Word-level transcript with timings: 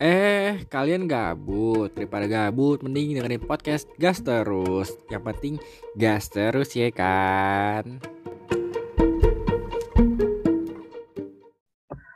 Eh, 0.00 0.64
kalian 0.72 1.04
gabut. 1.04 1.92
Daripada 1.92 2.24
gabut, 2.24 2.80
mending 2.80 3.20
dengerin 3.20 3.44
podcast 3.44 3.84
gas 4.00 4.24
terus. 4.24 4.96
Yang 5.12 5.22
penting 5.28 5.54
gas 5.92 6.32
terus 6.32 6.72
ya 6.72 6.88
kan. 6.88 8.00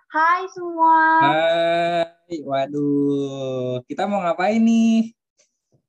Hai 0.09 0.49
semua. 0.49 0.97
Hai, 1.29 2.41
waduh, 2.41 3.85
kita 3.85 4.09
mau 4.09 4.25
ngapain 4.25 4.65
nih? 4.65 5.13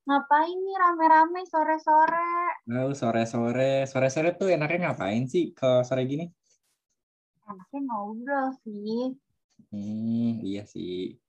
Ngapain 0.03 0.51
nih 0.51 0.75
rame-rame 0.75 1.47
sore-sore? 1.47 2.59
Oh, 2.75 2.91
sore-sore, 2.91 3.87
sore-sore 3.87 4.35
tuh 4.35 4.51
enaknya 4.51 4.91
ngapain 4.91 5.31
sih 5.31 5.55
kalau 5.55 5.87
sore 5.87 6.03
gini? 6.03 6.27
Enaknya 7.47 7.79
ngobrol 7.87 8.51
sih. 8.67 9.15
Hmm, 9.71 10.43
iya 10.43 10.67
sih. 10.67 11.23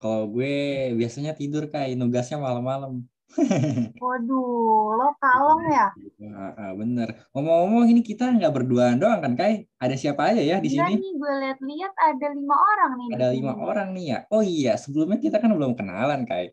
Kalau 0.00 0.32
gue 0.32 0.54
biasanya 0.96 1.36
tidur 1.36 1.68
kayak 1.68 1.92
nugasnya 2.00 2.40
malam-malam. 2.40 3.04
Waduh, 4.02 4.96
lo 4.98 5.08
kalong 5.22 5.62
ya? 5.70 5.86
Ah, 6.34 6.50
ah, 6.56 6.70
bener. 6.74 7.28
Ngomong-ngomong 7.30 7.86
ini 7.92 8.02
kita 8.02 8.32
nggak 8.32 8.50
berduaan 8.50 8.96
doang 8.98 9.20
kan, 9.20 9.36
Kai? 9.36 9.68
Ada 9.76 9.94
siapa 9.94 10.32
aja 10.34 10.42
ya 10.42 10.56
di 10.58 10.72
Iya 10.72 10.88
sini? 10.88 10.98
nih, 10.98 11.12
gue 11.14 11.32
lihat-lihat 11.44 11.92
ada 11.94 12.26
lima 12.32 12.56
orang 12.56 12.92
nih. 12.96 13.08
Ada 13.14 13.26
sini. 13.28 13.36
lima 13.38 13.52
orang 13.60 13.88
nih 13.94 14.04
ya. 14.08 14.18
Oh 14.32 14.42
iya, 14.42 14.72
sebelumnya 14.80 15.20
kita 15.20 15.36
kan 15.38 15.52
belum 15.52 15.76
kenalan, 15.78 16.24
Kai. 16.26 16.50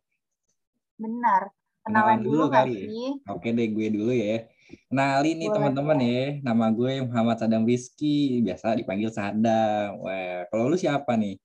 Benar. 1.00 1.50
Kenalan 1.88 2.20
Kenalan 2.20 2.20
dulu 2.20 2.36
dulu 2.46 2.54
kali 2.54 2.74
ya? 2.84 3.12
Oke 3.32 3.50
deh, 3.56 3.68
gue 3.72 3.88
dulu 3.88 4.12
ya. 4.12 4.44
Kenalin 4.92 5.36
nih 5.40 5.50
teman-teman 5.56 5.98
ya. 6.04 6.24
Nama 6.44 6.66
gue 6.76 6.94
Muhammad 7.08 7.38
Sadam 7.40 7.64
Rizky, 7.64 8.44
biasa 8.44 8.76
dipanggil 8.76 9.08
Sadam. 9.08 10.04
Wah, 10.04 10.44
kalau 10.52 10.68
lu 10.68 10.76
siapa 10.76 11.16
nih? 11.16 11.40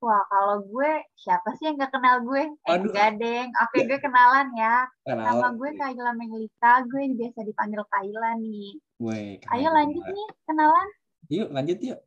Wah, 0.00 0.24
kalau 0.32 0.64
gue, 0.64 1.04
siapa 1.12 1.52
sih 1.60 1.68
yang 1.68 1.76
nggak 1.76 1.92
kenal 1.92 2.24
gue? 2.24 2.48
Eh, 2.48 2.72
Aduh. 2.72 2.88
enggak, 2.88 3.20
Deng. 3.20 3.52
Oke, 3.52 3.84
gue 3.84 3.98
kenalan 4.00 4.48
ya. 4.56 4.88
Nama 5.04 5.28
Kenalan. 5.28 5.52
gue 5.60 5.70
Kayla 5.76 6.12
Menglita, 6.16 6.72
gue 6.88 7.02
biasa 7.20 7.40
dipanggil 7.44 7.84
Kayla 7.84 8.30
nih. 8.40 8.80
Weh, 8.96 9.36
Ayo 9.52 9.68
lanjut 9.68 10.04
nih, 10.08 10.28
kenalan. 10.48 10.88
Yuk, 11.28 11.48
lanjut 11.52 11.78
yuk. 11.84 12.00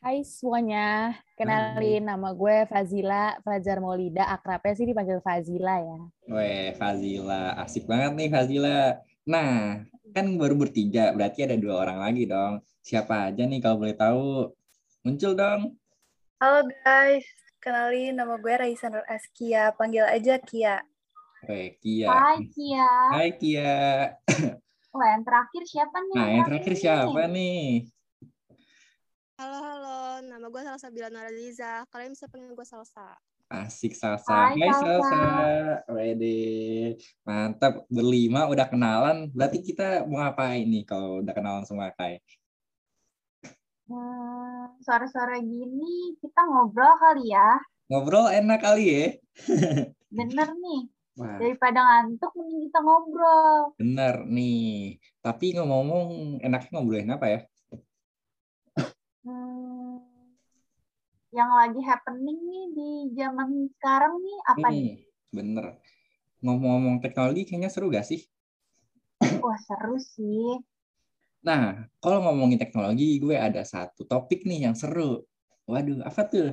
Hai 0.00 0.22
semuanya, 0.22 1.18
kenalin 1.34 2.06
nama 2.06 2.30
gue 2.32 2.64
Fazila 2.70 3.36
Fajar 3.42 3.82
Maulida, 3.82 4.30
akrabnya 4.30 4.72
sih 4.78 4.86
dipanggil 4.86 5.18
Fazila 5.20 5.82
ya. 5.82 6.00
Weh, 6.30 6.70
Fazila. 6.78 7.58
Asik 7.58 7.90
banget 7.90 8.14
nih 8.14 8.28
Fazila. 8.30 9.02
Nah, 9.26 9.82
kan 10.14 10.26
baru 10.38 10.54
bertiga, 10.54 11.10
berarti 11.10 11.42
ada 11.42 11.58
dua 11.58 11.82
orang 11.82 12.06
lagi 12.06 12.22
dong. 12.30 12.62
Siapa 12.86 13.34
aja 13.34 13.42
nih 13.44 13.58
kalau 13.58 13.82
boleh 13.82 13.98
tahu? 13.98 14.54
Muncul 15.02 15.34
dong. 15.34 15.79
Halo 16.40 16.64
guys, 16.64 17.28
kenalin 17.60 18.16
nama 18.16 18.40
gue 18.40 18.54
Raisa 18.56 18.88
Nur 18.88 19.04
Askia, 19.04 19.76
panggil 19.76 20.08
aja 20.08 20.40
Kia. 20.40 20.80
Weh, 21.44 21.76
Kia. 21.76 22.08
Hai, 22.08 22.48
Kia. 22.48 22.92
Hai 23.12 23.28
Kia. 23.36 23.76
Wah, 24.96 25.08
yang 25.12 25.20
terakhir 25.20 25.68
siapa 25.68 26.00
nih? 26.00 26.16
Nah, 26.16 26.28
yang 26.32 26.44
terakhir 26.48 26.72
nih? 26.72 26.80
siapa 26.80 27.20
nih? 27.28 27.64
Halo, 29.36 29.58
halo. 29.60 30.00
Nama 30.24 30.46
gue 30.48 30.62
Salsa 30.64 30.88
Bilana 30.88 31.28
Liza. 31.28 31.84
Kalian 31.92 32.16
bisa 32.16 32.24
panggil 32.32 32.56
gue 32.56 32.64
Salsa. 32.64 33.20
Asik 33.52 33.92
Salsa. 33.92 34.32
Hai, 34.32 34.56
Hai 34.56 34.72
Salsa. 34.72 34.96
Salsa. 35.12 35.92
Wede. 35.92 36.40
Mantap. 37.20 37.84
Berlima 37.92 38.48
udah 38.48 38.64
kenalan. 38.64 39.28
Berarti 39.36 39.60
kita 39.60 40.08
mau 40.08 40.24
ngapain 40.24 40.64
nih 40.64 40.88
kalau 40.88 41.20
udah 41.20 41.36
kenalan 41.36 41.68
semua 41.68 41.92
Kai? 41.92 42.16
Hmm, 43.90 44.70
sore-sore 44.86 45.42
gini 45.42 46.14
kita 46.22 46.40
ngobrol 46.46 46.94
kali 47.02 47.34
ya. 47.34 47.58
Ngobrol 47.90 48.30
enak 48.30 48.62
kali 48.62 48.84
ya? 48.86 49.06
Bener 50.18 50.48
nih. 50.54 50.80
Wah, 51.18 51.36
Daripada 51.42 51.80
ngantuk, 51.82 52.30
mending 52.38 52.70
kita 52.70 52.78
ngobrol. 52.86 53.74
bener 53.82 54.14
nih. 54.30 54.94
Tapi 55.26 55.46
ngomong-ngomong 55.58 56.38
enaknya 56.46 56.70
ngobrolin 56.70 57.10
apa 57.10 57.26
ya? 57.34 57.40
Hmm, 59.26 59.98
yang 61.34 61.50
lagi 61.50 61.80
happening 61.82 62.38
nih 62.46 62.64
di 62.78 62.88
zaman 63.18 63.68
sekarang 63.74 64.14
nih 64.22 64.38
apa 64.46 64.66
nih? 64.70 64.86
Hmm, 64.94 65.02
bener. 65.34 65.64
Ngomong-ngomong 66.40 66.96
teknologi 67.02 67.42
kayaknya 67.44 67.70
seru 67.74 67.90
gak 67.90 68.06
sih? 68.06 68.22
Wah 69.42 69.58
seru 69.66 69.98
sih. 69.98 70.62
Nah, 71.40 71.88
kalau 72.04 72.20
ngomongin 72.20 72.60
teknologi, 72.60 73.16
gue 73.16 73.32
ada 73.32 73.64
satu 73.64 74.04
topik 74.04 74.44
nih 74.44 74.68
yang 74.68 74.76
seru. 74.76 75.24
Waduh, 75.64 76.04
apa 76.04 76.28
tuh? 76.28 76.52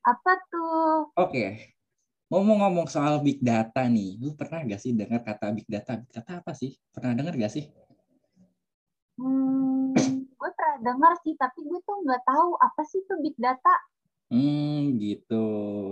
Apa 0.00 0.32
tuh? 0.48 1.12
Oke, 1.12 1.76
ngomong-ngomong 2.32 2.88
soal 2.88 3.20
big 3.20 3.44
data 3.44 3.84
nih, 3.84 4.16
lu 4.16 4.32
pernah 4.32 4.64
gak 4.64 4.80
sih 4.80 4.96
dengar 4.96 5.20
kata 5.20 5.52
big 5.52 5.68
data? 5.68 6.00
Big 6.00 6.08
data 6.08 6.40
apa 6.40 6.56
sih? 6.56 6.72
Pernah 6.88 7.12
dengar 7.12 7.36
gak 7.36 7.52
sih? 7.52 7.68
Hmm, 9.20 9.92
gue 10.24 10.50
pernah 10.56 10.76
dengar 10.80 11.12
sih, 11.20 11.36
tapi 11.36 11.60
gue 11.62 11.80
tuh 11.84 11.96
nggak 12.02 12.24
tahu 12.26 12.58
apa 12.58 12.82
sih 12.88 13.04
tuh 13.04 13.20
big 13.20 13.36
data. 13.36 13.74
Hmm, 14.32 14.96
gitu. 14.98 15.46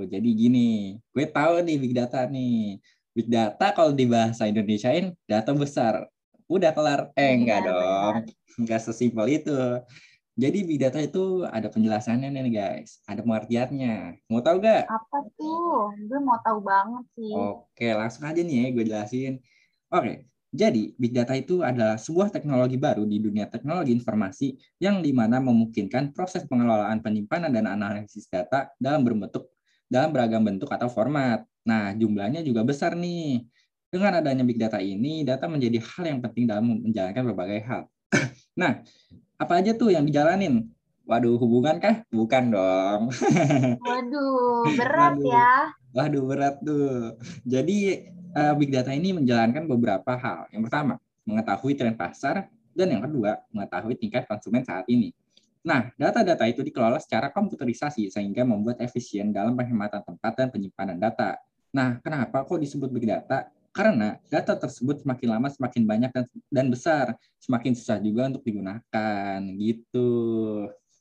Jadi 0.08 0.28
gini, 0.32 0.96
gue 1.12 1.26
tahu 1.28 1.60
nih 1.68 1.76
big 1.76 1.92
data 1.92 2.24
nih. 2.24 2.80
Big 3.12 3.28
data 3.28 3.76
kalau 3.76 3.92
di 3.92 4.08
bahasa 4.08 4.48
Indonesiain 4.48 5.12
data 5.28 5.52
besar. 5.52 6.08
Udah 6.52 6.70
kelar. 6.76 7.00
Eh, 7.16 7.32
enggak 7.32 7.64
Benar, 7.64 7.72
dong. 7.72 8.14
Enggak 8.60 8.80
sesimpel 8.84 9.40
itu. 9.40 9.56
Jadi 10.32 10.58
big 10.64 10.80
data 10.80 10.96
itu 11.00 11.44
ada 11.48 11.68
penjelasannya 11.68 12.28
nih 12.32 12.52
guys. 12.52 13.00
Ada 13.08 13.20
pengertiannya. 13.24 14.24
Mau 14.32 14.40
tahu 14.40 14.64
gak? 14.64 14.88
Apa 14.88 15.18
tuh? 15.36 15.92
Gue 16.08 16.20
mau 16.20 16.40
tahu 16.40 16.64
banget 16.64 17.04
sih. 17.16 17.32
Oke, 17.32 17.88
langsung 17.92 18.24
aja 18.24 18.40
nih 18.40 18.56
ya 18.56 18.66
gue 18.72 18.84
jelasin. 18.88 19.32
Oke, 19.92 20.24
jadi 20.48 20.92
big 20.96 21.12
data 21.12 21.36
itu 21.36 21.60
adalah 21.60 22.00
sebuah 22.00 22.32
teknologi 22.32 22.76
baru 22.80 23.04
di 23.04 23.20
dunia 23.20 23.48
teknologi 23.48 23.92
informasi 23.92 24.56
yang 24.80 25.04
di 25.04 25.12
mana 25.12 25.40
memungkinkan 25.40 26.16
proses 26.16 26.48
pengelolaan 26.48 27.00
penyimpanan 27.04 27.52
dan 27.52 27.68
analisis 27.68 28.28
data 28.28 28.72
dalam 28.80 29.04
berbentuk 29.04 29.52
dalam 29.92 30.12
beragam 30.12 30.40
bentuk 30.40 30.72
atau 30.72 30.88
format. 30.88 31.44
Nah, 31.68 31.92
jumlahnya 31.92 32.40
juga 32.40 32.64
besar 32.64 32.96
nih. 32.96 33.44
Dengan 33.92 34.24
adanya 34.24 34.40
big 34.40 34.56
data 34.56 34.80
ini, 34.80 35.20
data 35.20 35.44
menjadi 35.44 35.76
hal 35.84 36.16
yang 36.16 36.20
penting 36.24 36.48
dalam 36.48 36.80
menjalankan 36.80 37.28
berbagai 37.28 37.60
hal. 37.68 37.82
nah, 38.60 38.80
apa 39.36 39.52
aja 39.60 39.76
tuh 39.76 39.92
yang 39.92 40.08
dijalanin? 40.08 40.64
Waduh, 41.04 41.36
hubungan 41.36 41.76
kah? 41.76 42.00
Bukan 42.08 42.56
dong. 42.56 43.12
Waduh, 43.84 44.64
berat 44.80 45.20
Waduh. 45.20 45.28
ya. 45.28 45.52
Waduh 45.92 46.24
berat 46.24 46.56
tuh. 46.64 47.20
Jadi 47.44 48.08
eh, 48.32 48.54
big 48.56 48.72
data 48.72 48.96
ini 48.96 49.12
menjalankan 49.12 49.68
beberapa 49.68 50.16
hal. 50.16 50.48
Yang 50.56 50.72
pertama, 50.72 50.94
mengetahui 51.28 51.76
tren 51.76 51.92
pasar 51.92 52.48
dan 52.72 52.88
yang 52.96 53.04
kedua, 53.04 53.44
mengetahui 53.52 54.00
tingkat 54.00 54.24
konsumen 54.24 54.64
saat 54.64 54.88
ini. 54.88 55.12
Nah, 55.68 55.92
data-data 56.00 56.48
itu 56.48 56.64
dikelola 56.64 56.96
secara 56.96 57.28
komputerisasi 57.28 58.08
sehingga 58.08 58.40
membuat 58.42 58.80
efisien 58.80 59.36
dalam 59.36 59.52
penghematan 59.52 60.00
tempat 60.00 60.32
dan 60.32 60.48
penyimpanan 60.48 60.96
data. 60.96 61.36
Nah, 61.76 62.00
kenapa 62.00 62.40
kok 62.48 62.56
disebut 62.56 62.88
big 62.88 63.04
data? 63.04 63.52
Karena 63.72 64.20
data 64.28 64.54
tersebut 64.56 65.00
semakin 65.00 65.28
lama 65.32 65.48
semakin 65.48 65.82
banyak 65.88 66.10
dan, 66.12 66.24
dan 66.52 66.66
besar, 66.68 67.16
semakin 67.40 67.72
susah 67.72 67.98
juga 67.98 68.28
untuk 68.28 68.44
digunakan. 68.44 69.40
Gitu. 69.56 70.08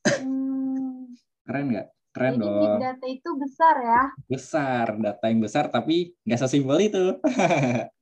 Hmm, 0.07 1.11
Keren 1.43 1.65
nggak? 1.75 1.87
Keren 2.11 2.33
jadi 2.35 2.43
big 2.43 2.71
dong. 2.75 2.79
data 2.79 3.05
itu 3.07 3.29
besar 3.39 3.75
ya. 3.79 4.03
Besar, 4.27 4.87
data 4.99 5.25
yang 5.27 5.39
besar 5.43 5.67
tapi 5.67 6.15
nggak 6.23 6.39
sesimpel 6.39 6.79
itu. 6.79 7.05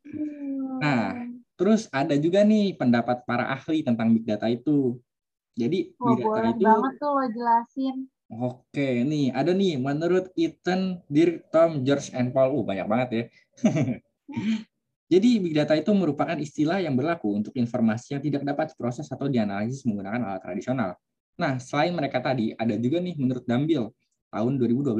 Hmm. 0.09 0.79
Nah, 0.79 1.29
Terus 1.59 1.91
ada 1.91 2.15
juga 2.15 2.47
nih 2.47 2.71
pendapat 2.79 3.27
para 3.27 3.51
ahli 3.51 3.83
tentang 3.83 4.15
big 4.15 4.23
data 4.23 4.47
itu. 4.47 4.95
Jadi 5.59 5.91
Wah, 5.99 6.15
big 6.15 6.23
data 6.23 6.49
itu 6.55 6.63
banget 6.63 6.93
tuh 6.95 7.11
lo 7.11 7.25
jelasin. 7.35 7.95
oke 8.29 8.89
nih 9.03 9.33
ada 9.35 9.51
nih 9.51 9.75
menurut 9.75 10.31
Ethan, 10.39 11.03
Dirk, 11.11 11.51
Tom, 11.51 11.83
George, 11.83 12.15
and 12.15 12.31
Paul. 12.31 12.55
Uh, 12.55 12.63
banyak 12.63 12.87
banget 12.87 13.09
ya. 13.11 13.23
Jadi 15.13 15.41
big 15.41 15.57
data 15.57 15.73
itu 15.73 15.89
merupakan 15.89 16.37
istilah 16.37 16.85
yang 16.85 16.93
berlaku 16.93 17.33
untuk 17.33 17.53
informasi 17.57 18.13
yang 18.13 18.21
tidak 18.21 18.45
dapat 18.45 18.77
diproses 18.77 19.09
atau 19.09 19.25
dianalisis 19.25 19.81
menggunakan 19.89 20.21
alat 20.21 20.41
tradisional. 20.45 20.93
Nah, 21.39 21.57
selain 21.57 21.95
mereka 21.97 22.21
tadi, 22.21 22.53
ada 22.53 22.77
juga 22.77 23.01
nih 23.01 23.17
menurut 23.17 23.41
Dambil 23.41 23.89
tahun 24.29 24.53
2012. 24.61 24.93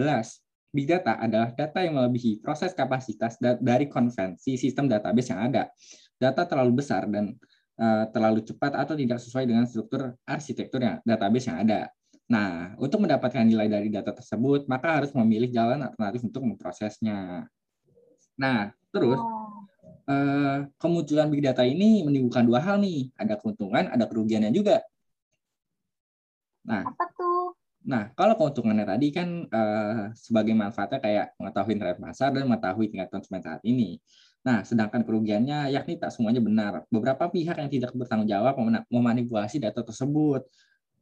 Big 0.74 0.86
data 0.90 1.18
adalah 1.18 1.54
data 1.54 1.82
yang 1.86 1.98
melebihi 1.98 2.42
proses 2.42 2.74
kapasitas 2.74 3.38
da- 3.38 3.58
dari 3.58 3.86
konvensi 3.86 4.58
sistem 4.58 4.90
database 4.90 5.30
yang 5.30 5.42
ada. 5.50 5.70
Data 6.18 6.42
terlalu 6.46 6.82
besar 6.82 7.06
dan 7.06 7.38
eh, 7.80 8.06
terlalu 8.10 8.42
cepat 8.42 8.82
atau 8.82 8.94
tidak 8.98 9.22
sesuai 9.22 9.46
dengan 9.46 9.66
struktur 9.70 10.18
arsitektur 10.26 10.82
yang 10.82 10.98
database 11.06 11.54
yang 11.54 11.58
ada. 11.70 11.90
Nah, 12.30 12.78
untuk 12.78 13.02
mendapatkan 13.02 13.42
nilai 13.42 13.66
dari 13.66 13.90
data 13.90 14.14
tersebut, 14.14 14.70
maka 14.70 15.02
harus 15.02 15.10
memilih 15.18 15.50
jalan 15.50 15.82
alternatif 15.82 16.22
untuk 16.30 16.46
memprosesnya. 16.46 17.50
Nah, 18.38 18.70
terus 18.90 19.20
Oh, 19.20 19.66
eh, 20.10 20.58
kemunculan 20.82 21.30
big 21.30 21.46
data 21.46 21.62
ini 21.62 22.02
menimbulkan 22.02 22.46
dua 22.50 22.60
hal 22.66 22.82
nih, 22.82 23.14
ada 23.14 23.38
keuntungan, 23.38 23.94
ada 23.94 24.06
kerugiannya 24.10 24.50
juga. 24.50 24.82
Nah, 26.66 26.84
apa 26.86 27.06
tuh? 27.14 27.54
Nah, 27.86 28.12
kalau 28.14 28.36
keuntungannya 28.36 28.86
tadi 28.86 29.08
kan 29.14 29.48
eh, 29.48 30.06
sebagai 30.18 30.54
manfaatnya 30.58 31.00
kayak 31.00 31.26
mengetahui 31.40 31.74
tren 31.80 31.98
pasar 32.02 32.30
dan 32.36 32.44
mengetahui 32.50 32.86
tingkat 32.92 33.10
konsumen 33.14 33.42
saat 33.42 33.62
ini. 33.64 34.02
Nah, 34.44 34.64
sedangkan 34.64 35.04
kerugiannya 35.04 35.72
yakni 35.72 36.00
tak 36.00 36.12
semuanya 36.16 36.42
benar. 36.44 36.74
Beberapa 36.88 37.28
pihak 37.28 37.60
yang 37.60 37.70
tidak 37.72 37.92
bertanggung 37.96 38.30
jawab 38.30 38.56
memanipulasi 38.88 39.60
data 39.60 39.84
tersebut. 39.84 40.48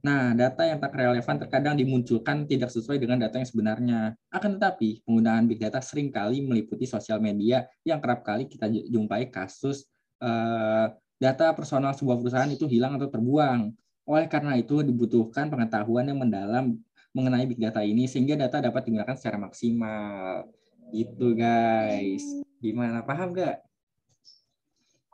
Nah, 0.08 0.32
data 0.32 0.64
yang 0.64 0.80
tak 0.80 0.96
relevan 0.96 1.36
terkadang 1.36 1.76
dimunculkan 1.76 2.48
tidak 2.48 2.72
sesuai 2.72 2.96
dengan 2.96 3.20
data 3.20 3.44
yang 3.44 3.50
sebenarnya. 3.52 4.16
Akan 4.32 4.56
tetapi, 4.56 5.04
penggunaan 5.04 5.52
big 5.52 5.60
data 5.60 5.84
sering 5.84 6.16
kali 6.16 6.40
meliputi 6.48 6.88
sosial 6.88 7.20
media 7.20 7.68
yang 7.84 8.00
kerap 8.00 8.24
kali 8.24 8.48
kita 8.48 8.72
jumpai 8.72 9.28
kasus 9.28 9.84
eh, 10.24 10.88
data 11.20 11.52
personal 11.52 11.92
sebuah 11.92 12.24
perusahaan 12.24 12.48
itu 12.48 12.64
hilang 12.72 12.96
atau 12.96 13.12
terbuang. 13.12 13.76
Oleh 14.08 14.32
karena 14.32 14.56
itu, 14.56 14.80
dibutuhkan 14.80 15.52
pengetahuan 15.52 16.08
yang 16.08 16.24
mendalam 16.24 16.80
mengenai 17.12 17.44
big 17.44 17.60
data 17.60 17.84
ini 17.84 18.08
sehingga 18.08 18.40
data 18.40 18.64
dapat 18.64 18.88
digunakan 18.88 19.16
secara 19.20 19.36
maksimal. 19.36 20.48
Gitu, 20.96 21.36
guys. 21.36 22.24
Gimana? 22.64 23.04
Paham 23.04 23.36
nggak? 23.36 23.67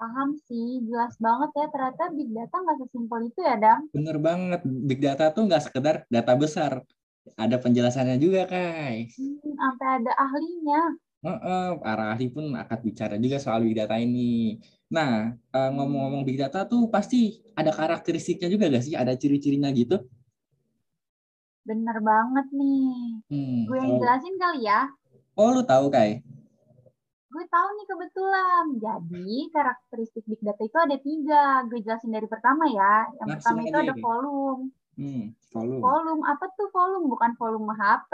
Paham 0.03 0.35
sih, 0.51 0.83
jelas 0.83 1.15
banget 1.15 1.49
ya. 1.55 1.65
Ternyata 1.71 2.03
big 2.11 2.27
data 2.35 2.55
nggak 2.59 2.77
sesimpel 2.83 3.19
itu 3.31 3.39
ya, 3.39 3.55
Dam. 3.55 3.79
Bener 3.95 4.19
banget. 4.19 4.61
Big 4.67 4.99
data 4.99 5.31
tuh 5.31 5.47
nggak 5.47 5.63
sekedar 5.63 5.95
data 6.11 6.33
besar. 6.35 6.83
Ada 7.39 7.55
penjelasannya 7.55 8.19
juga, 8.19 8.43
guys. 8.43 9.15
Hmm, 9.15 9.55
sampai 9.55 9.87
ada 10.03 10.11
ahlinya. 10.19 10.81
Heeh, 11.23 11.67
para 11.79 12.11
ahli 12.11 12.27
pun 12.27 12.51
akan 12.51 12.79
bicara 12.83 13.15
juga 13.15 13.39
soal 13.39 13.63
big 13.63 13.79
data 13.79 13.95
ini. 13.95 14.59
Nah, 14.91 15.31
eh, 15.31 15.69
ngomong-ngomong 15.71 16.27
big 16.27 16.35
data 16.35 16.67
tuh 16.67 16.91
pasti 16.91 17.39
ada 17.55 17.71
karakteristiknya 17.71 18.51
juga 18.51 18.67
gak 18.67 18.83
sih? 18.83 18.99
Ada 18.99 19.15
ciri-cirinya 19.15 19.71
gitu? 19.71 20.03
Bener 21.63 21.95
banget 22.03 22.51
nih. 22.51 23.23
Hmm, 23.31 23.59
Gue 23.71 23.77
yang 23.79 23.95
oh. 23.95 23.99
jelasin 24.03 24.35
kali 24.35 24.67
ya. 24.67 24.91
Oh, 25.39 25.55
lu 25.55 25.63
tahu, 25.63 25.87
Kai? 25.87 26.19
Gue 27.33 27.45
tahu 27.49 27.67
nih 27.73 27.87
kebetulan. 27.89 28.63
Jadi 28.77 29.29
karakteristik 29.49 30.23
big 30.29 30.41
data 30.45 30.61
itu 30.61 30.77
ada 30.77 30.97
tiga. 31.01 31.45
Gue 31.65 31.81
jelasin 31.81 32.13
dari 32.13 32.29
pertama 32.29 32.69
ya. 32.69 33.09
Yang 33.17 33.27
Langsung 33.27 33.57
pertama 33.57 33.59
itu 33.65 33.77
ada 33.81 33.93
ini. 33.97 34.03
volume. 34.05 34.61
Hmm, 34.93 35.23
volume. 35.49 35.81
Volume 35.81 36.21
apa 36.29 36.45
tuh 36.53 36.69
volume? 36.69 37.05
Bukan 37.09 37.31
volume 37.41 37.73
HP. 37.73 38.13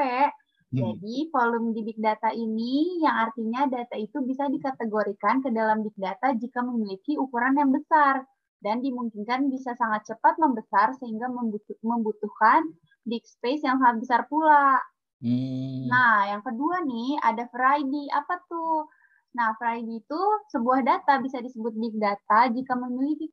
Hmm, 0.69 0.79
Jadi 0.79 1.15
volume 1.33 1.73
di 1.75 1.81
big 1.83 1.99
data 1.99 2.29
ini 2.31 3.01
yang 3.03 3.27
artinya 3.27 3.65
data 3.67 3.97
itu 3.97 4.21
bisa 4.21 4.47
dikategorikan 4.47 5.41
ke 5.43 5.49
dalam 5.51 5.81
big 5.83 5.97
data 5.97 6.31
jika 6.37 6.61
memiliki 6.63 7.17
ukuran 7.19 7.57
yang 7.57 7.73
besar 7.73 8.23
dan 8.61 8.79
dimungkinkan 8.79 9.49
bisa 9.49 9.73
sangat 9.73 10.05
cepat 10.05 10.37
membesar 10.37 10.93
sehingga 11.01 11.25
membutuh- 11.27 11.79
membutuhkan 11.81 12.69
disk 13.01 13.35
space 13.35 13.65
yang 13.65 13.81
sangat 13.81 13.97
besar 14.05 14.21
pula. 14.29 14.77
hmm, 15.25 15.89
Nah, 15.89 16.29
yang 16.29 16.45
kedua 16.45 16.85
nih 16.85 17.17
ada 17.19 17.49
variety. 17.49 18.05
Apa 18.13 18.37
tuh? 18.45 18.85
Nah, 19.29 19.53
variety 19.61 20.01
itu 20.01 20.21
sebuah 20.49 20.81
data 20.81 21.21
bisa 21.21 21.37
disebut 21.37 21.73
big 21.77 21.93
data 22.01 22.49
jika 22.49 22.73
memiliki 22.73 23.29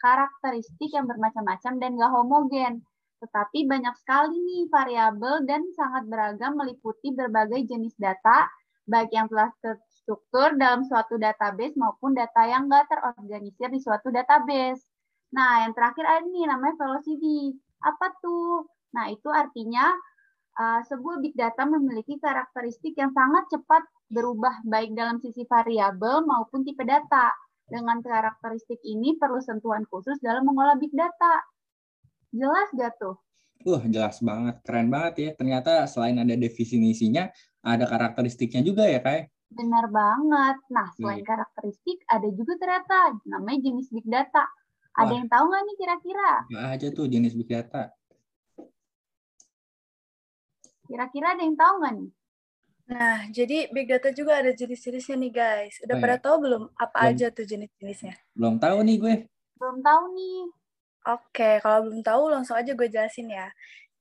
karakteristik 0.00 0.90
yang 0.96 1.04
bermacam-macam 1.04 1.72
dan 1.76 1.90
gak 2.00 2.12
homogen. 2.12 2.72
Tetapi 3.20 3.68
banyak 3.68 3.94
sekali 4.00 4.36
nih 4.36 4.62
variabel 4.68 5.44
dan 5.48 5.64
sangat 5.76 6.08
beragam 6.08 6.56
meliputi 6.56 7.12
berbagai 7.12 7.68
jenis 7.68 7.96
data, 7.96 8.48
baik 8.88 9.12
yang 9.12 9.28
telah 9.28 9.52
terstruktur 9.60 10.56
dalam 10.56 10.84
suatu 10.84 11.16
database 11.16 11.76
maupun 11.80 12.12
data 12.12 12.44
yang 12.44 12.68
nggak 12.68 12.88
terorganisir 12.92 13.68
di 13.72 13.80
suatu 13.80 14.12
database. 14.12 14.84
Nah, 15.32 15.64
yang 15.68 15.72
terakhir 15.72 16.04
ada 16.04 16.24
nih 16.28 16.44
namanya 16.48 16.76
velocity. 16.80 17.56
Apa 17.84 18.14
tuh? 18.20 18.68
Nah, 18.94 19.12
itu 19.12 19.28
artinya 19.32 19.92
uh, 20.56 20.80
sebuah 20.88 21.20
big 21.20 21.36
data 21.36 21.62
memiliki 21.68 22.16
karakteristik 22.18 22.96
yang 22.96 23.12
sangat 23.12 23.46
cepat 23.52 23.84
berubah 24.08 24.64
baik 24.64 24.96
dalam 24.96 25.20
sisi 25.20 25.44
variabel 25.46 26.24
maupun 26.24 26.64
tipe 26.64 26.82
data. 26.82 27.30
Dengan 27.66 27.98
karakteristik 27.98 28.78
ini 28.86 29.18
perlu 29.18 29.42
sentuhan 29.42 29.82
khusus 29.90 30.22
dalam 30.22 30.46
mengolah 30.46 30.78
big 30.78 30.94
data. 30.94 31.42
Jelas 32.30 32.70
gak 32.78 32.94
tuh? 33.02 33.18
Wah, 33.66 33.82
jelas 33.90 34.22
banget. 34.22 34.62
Keren 34.62 34.86
banget 34.86 35.14
ya. 35.18 35.30
Ternyata 35.34 35.90
selain 35.90 36.14
ada 36.14 36.38
definisinya, 36.38 37.26
ada 37.66 37.82
karakteristiknya 37.90 38.62
juga 38.62 38.86
ya, 38.86 39.02
Kai? 39.02 39.26
Benar 39.50 39.90
banget. 39.90 40.56
Nah, 40.70 40.86
selain 40.94 41.26
Iya. 41.26 41.30
karakteristik, 41.34 41.98
ada 42.06 42.28
juga 42.30 42.54
ternyata 42.54 43.18
namanya 43.26 43.66
jenis 43.66 43.90
big 43.90 44.06
data. 44.06 44.46
Ada 44.94 45.10
Wah. 45.10 45.16
yang 45.18 45.28
tahu 45.28 45.44
nggak 45.50 45.62
nih 45.66 45.76
kira-kira? 45.76 46.30
Apa 46.46 46.66
aja 46.78 46.86
tuh 46.94 47.06
jenis 47.10 47.34
big 47.34 47.50
data? 47.50 47.90
Kira-kira 50.86 51.26
ada 51.34 51.42
yang 51.46 51.56
tahu 51.58 51.74
nggak 51.82 51.94
nih? 51.98 52.10
Nah, 52.86 53.18
jadi 53.34 53.66
big 53.74 53.86
data 53.90 54.14
juga 54.14 54.38
ada 54.38 54.50
jenis-jenisnya 54.54 55.16
nih 55.18 55.32
guys. 55.34 55.74
Udah 55.82 55.96
Oh, 55.98 56.02
pada 56.02 56.16
iya. 56.16 56.22
tahu 56.22 56.36
belum 56.46 56.62
apa 56.78 56.98
Belum. 57.02 57.10
aja 57.10 57.26
tuh 57.34 57.44
jenis-jenisnya? 57.50 58.14
Belum 58.38 58.54
tahu 58.62 58.78
nih 58.86 58.96
gue. 59.02 59.14
Belum 59.58 59.78
tahu 59.82 60.02
nih. 60.14 60.38
Oke, 61.06 61.50
kalau 61.62 61.78
belum 61.86 62.00
tahu 62.02 62.22
langsung 62.34 62.56
aja 62.58 62.70
gue 62.74 62.88
jelasin 62.90 63.30
ya. 63.30 63.46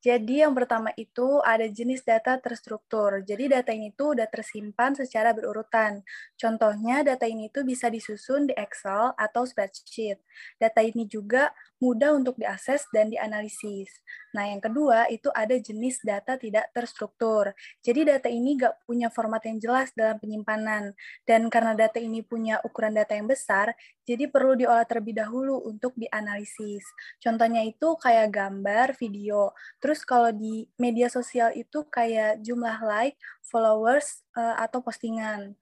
Jadi 0.06 0.46
yang 0.46 0.54
pertama 0.54 0.94
itu 0.94 1.42
ada 1.42 1.66
jenis 1.66 2.06
data 2.06 2.38
terstruktur. 2.38 3.26
Jadi 3.26 3.50
data 3.50 3.74
ini 3.74 3.90
tuh 3.90 4.14
udah 4.14 4.30
tersimpan 4.30 4.94
secara 4.94 5.34
berurutan. 5.34 6.06
Contohnya 6.38 7.02
data 7.02 7.26
ini 7.26 7.50
tuh 7.50 7.66
bisa 7.66 7.90
disusun 7.90 8.46
di 8.46 8.54
Excel 8.54 9.18
atau 9.18 9.50
spreadsheet. 9.50 10.22
Data 10.62 10.86
ini 10.86 11.10
juga 11.10 11.50
mudah 11.82 12.14
untuk 12.14 12.38
diakses 12.38 12.86
dan 12.94 13.10
dianalisis. 13.10 13.90
Nah 14.36 14.46
yang 14.46 14.62
kedua 14.62 15.08
itu 15.08 15.32
ada 15.32 15.58
jenis 15.58 16.04
data 16.06 16.38
tidak 16.38 16.70
terstruktur. 16.76 17.56
Jadi 17.82 18.06
data 18.06 18.30
ini 18.30 18.62
nggak 18.62 18.86
punya 18.86 19.08
format 19.10 19.42
yang 19.48 19.58
jelas 19.58 19.90
dalam 19.98 20.22
penyimpanan. 20.22 20.94
Dan 21.26 21.50
karena 21.50 21.74
data 21.74 21.98
ini 21.98 22.22
punya 22.22 22.62
ukuran 22.62 22.94
data 22.94 23.16
yang 23.18 23.26
besar, 23.26 23.74
jadi 24.04 24.28
perlu 24.28 24.60
diolah 24.60 24.84
terlebih 24.84 25.18
dahulu 25.18 25.64
untuk 25.66 25.96
dianalisis. 25.96 26.84
Contohnya 27.24 27.64
itu 27.66 27.96
kayak 27.98 28.30
gambar, 28.30 28.94
video. 29.00 29.56
Terus 29.80 29.95
kalau 30.04 30.34
di 30.36 30.68
media 30.76 31.08
sosial 31.08 31.56
itu 31.56 31.86
kayak 31.88 32.44
jumlah 32.44 32.82
like, 32.84 33.16
followers, 33.46 34.26
eh, 34.36 34.56
atau 34.60 34.84
postingan. 34.84 35.56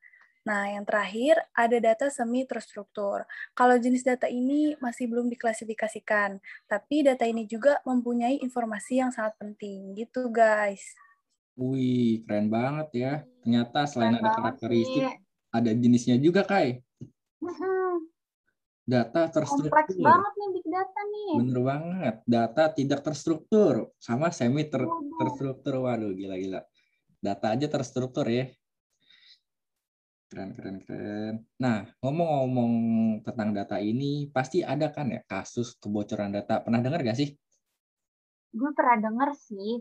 Nah, 0.43 0.67
yang 0.67 0.83
terakhir 0.83 1.39
ada 1.55 1.77
data 1.79 2.11
semi 2.11 2.43
terstruktur. 2.43 3.23
Kalau 3.55 3.79
jenis 3.79 4.03
data 4.03 4.27
ini 4.27 4.75
masih 4.83 5.07
belum 5.07 5.31
diklasifikasikan, 5.31 6.35
tapi 6.67 7.07
data 7.07 7.23
ini 7.23 7.47
juga 7.47 7.79
mempunyai 7.87 8.43
informasi 8.43 8.99
yang 8.99 9.11
sangat 9.15 9.39
penting. 9.39 9.95
Gitu, 9.95 10.27
guys. 10.27 10.83
Wih, 11.55 12.27
keren 12.27 12.51
banget 12.51 12.89
ya. 12.91 13.13
Ternyata 13.45 13.87
selain 13.87 14.19
Keren 14.19 14.25
ada 14.25 14.35
karakteristik, 14.35 15.05
sih. 15.07 15.15
ada 15.53 15.71
jenisnya 15.71 16.17
juga, 16.19 16.43
Kai. 16.43 16.83
Data 18.83 19.31
terstruktur. 19.31 19.71
Kompleks 19.71 19.95
banget 19.95 20.33
nih 20.35 20.49
big 20.51 20.67
data 20.67 21.01
nih. 21.07 21.31
Bener 21.39 21.59
banget. 21.63 22.15
Data 22.27 22.63
tidak 22.75 22.99
terstruktur 22.99 23.95
sama 23.95 24.27
semi 24.35 24.67
ter- 24.67 24.83
Waduh. 24.83 25.17
terstruktur. 25.23 25.73
Waduh, 25.87 26.11
gila-gila. 26.11 26.67
Data 27.23 27.55
aja 27.55 27.67
terstruktur 27.71 28.27
ya. 28.27 28.51
Keren, 30.27 30.51
keren, 30.57 30.77
keren. 30.83 31.35
Nah, 31.61 31.87
ngomong-ngomong 32.03 32.73
tentang 33.23 33.55
data 33.55 33.79
ini, 33.79 34.27
pasti 34.33 34.65
ada 34.65 34.91
kan 34.91 35.13
ya 35.15 35.21
kasus 35.23 35.79
kebocoran 35.79 36.35
data. 36.35 36.59
Pernah 36.59 36.83
dengar 36.83 36.99
gak 37.05 37.15
sih? 37.15 37.31
Gue 38.51 38.73
pernah 38.75 38.99
denger 38.99 39.29
sih. 39.39 39.79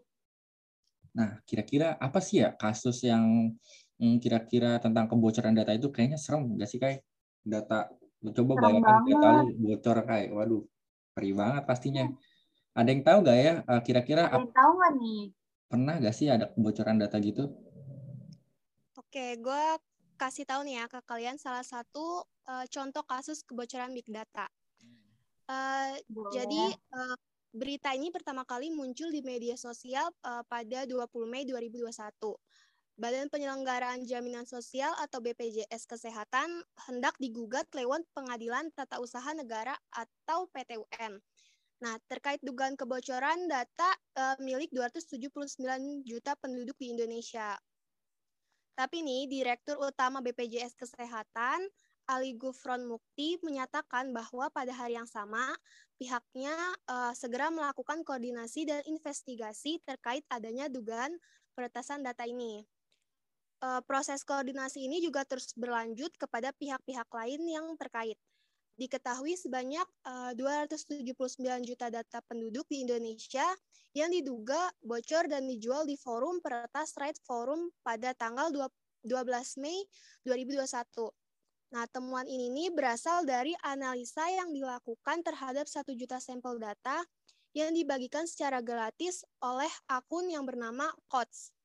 Nah, 1.19 1.43
kira-kira 1.43 1.99
apa 1.99 2.23
sih 2.23 2.45
ya 2.45 2.55
kasus 2.55 3.03
yang 3.03 3.51
hmm, 3.99 4.17
kira-kira 4.23 4.79
tentang 4.79 5.11
kebocoran 5.11 5.57
data 5.57 5.75
itu 5.75 5.91
kayaknya 5.91 6.21
serem 6.21 6.55
gak 6.55 6.71
sih, 6.71 6.79
Kai? 6.79 7.03
Data, 7.43 7.91
coba 8.31 8.53
Serem 8.55 8.63
bayangin 8.63 8.97
lu 9.11 9.19
bocor, 9.67 9.99
Kai. 10.07 10.25
Waduh, 10.31 10.63
perih 11.15 11.35
banget 11.35 11.63
pastinya. 11.67 12.05
Ada 12.79 12.89
yang 12.95 13.03
tahu 13.07 13.19
gak 13.27 13.39
ya, 13.47 13.53
eh, 13.69 13.81
kira-kira 13.87 14.23
Ada 14.31 14.39
yang 14.39 14.53
tahu 14.55 14.71
nggak 14.79 14.93
nih? 15.03 15.21
pernah 15.71 15.95
gak 15.99 16.15
sih 16.19 16.29
ada 16.31 16.47
kebocoran 16.55 16.97
data 17.03 17.17
gitu? 17.19 17.45
Oke, 19.01 19.37
gue 19.41 19.65
kasih 20.21 20.45
tahu 20.47 20.63
nih 20.69 20.75
ya 20.81 20.85
ke 20.87 21.01
kalian 21.11 21.37
salah 21.41 21.65
satu 21.67 22.23
eh, 22.49 22.67
contoh 22.71 23.03
kasus 23.03 23.43
kebocoran 23.43 23.91
big 23.97 24.07
data. 24.09 24.47
Eh, 25.51 25.95
Boleh. 26.07 26.31
jadi 26.33 26.63
eh, 26.79 27.17
berita 27.53 27.93
ini 27.93 28.09
pertama 28.15 28.47
kali 28.47 28.73
muncul 28.73 29.09
di 29.13 29.21
media 29.21 29.57
sosial 29.59 30.09
eh, 30.25 30.43
pada 30.47 30.87
20 30.87 31.27
Mei 31.29 31.43
2021. 31.45 32.39
Badan 33.01 33.33
Penyelenggaraan 33.33 34.05
Jaminan 34.05 34.45
Sosial 34.45 34.93
atau 35.01 35.25
BPJS 35.25 35.89
Kesehatan 35.89 36.61
hendak 36.89 37.17
digugat 37.17 37.65
lewat 37.73 38.05
Pengadilan 38.13 38.69
Tata 38.77 39.01
Usaha 39.01 39.33
Negara 39.33 39.73
atau 39.89 40.45
PTUN. 40.53 41.17
Nah, 41.83 41.95
terkait 42.07 42.39
dugaan 42.45 42.77
kebocoran 42.77 43.49
data 43.49 43.91
eh, 44.15 44.37
milik 44.45 44.71
279 44.71 46.05
juta 46.07 46.37
penduduk 46.39 46.77
di 46.79 46.93
Indonesia. 46.95 47.57
Tapi 48.77 49.05
nih, 49.05 49.29
Direktur 49.29 49.81
Utama 49.81 50.21
BPJS 50.21 50.77
Kesehatan 50.77 51.65
Ali 52.09 52.35
Gufron 52.37 52.85
Mukti 52.85 53.39
menyatakan 53.41 54.11
bahwa 54.11 54.51
pada 54.51 54.75
hari 54.75 54.99
yang 54.99 55.07
sama 55.07 55.55
pihaknya 56.01 56.51
uh, 56.91 57.15
segera 57.15 57.47
melakukan 57.53 58.03
koordinasi 58.03 58.67
dan 58.67 58.83
investigasi 58.91 59.79
terkait 59.87 60.27
adanya 60.27 60.67
dugaan 60.67 61.15
peretasan 61.55 62.03
data 62.03 62.27
ini. 62.27 62.67
Uh, 63.63 63.79
proses 63.87 64.27
koordinasi 64.27 64.91
ini 64.91 64.99
juga 64.99 65.23
terus 65.23 65.55
berlanjut 65.55 66.11
kepada 66.19 66.51
pihak-pihak 66.59 67.07
lain 67.07 67.47
yang 67.47 67.67
terkait. 67.79 68.19
Diketahui 68.75 69.39
sebanyak 69.39 69.87
uh, 70.03 70.35
279 70.35 71.15
juta 71.63 71.87
data 71.87 72.19
penduduk 72.27 72.67
di 72.67 72.83
Indonesia 72.83 73.47
yang 73.95 74.11
diduga 74.11 74.59
bocor 74.83 75.31
dan 75.31 75.47
dijual 75.47 75.87
di 75.87 75.95
forum 75.95 76.43
peretas 76.43 76.99
Right 76.99 77.15
Forum 77.23 77.71
pada 77.87 78.11
tanggal 78.19 78.51
12 78.51 79.63
Mei 79.63 79.79
2021. 80.27 81.15
Nah, 81.73 81.87
temuan 81.87 82.27
ini 82.27 82.51
nih 82.51 82.75
berasal 82.75 83.23
dari 83.23 83.55
analisa 83.63 84.27
yang 84.27 84.51
dilakukan 84.51 85.23
terhadap 85.23 85.71
satu 85.71 85.95
juta 85.95 86.19
sampel 86.19 86.59
data 86.59 87.07
yang 87.55 87.71
dibagikan 87.71 88.27
secara 88.27 88.59
gratis 88.59 89.23
oleh 89.39 89.71
akun 89.87 90.27
yang 90.27 90.43
bernama 90.43 90.91
COTS. 91.07 91.62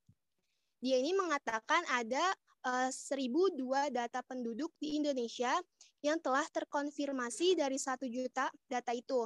Dia 0.77 1.01
ini 1.01 1.09
mengatakan 1.17 1.81
ada 1.89 2.21
uh, 2.65 2.89
eh, 2.89 2.91
1002 2.93 3.89
data 3.89 4.21
penduduk 4.21 4.69
di 4.77 5.01
Indonesia 5.01 5.53
yang 6.05 6.21
telah 6.21 6.45
terkonfirmasi 6.53 7.57
dari 7.57 7.81
satu 7.81 8.05
juta 8.05 8.53
data 8.69 8.93
itu. 8.93 9.25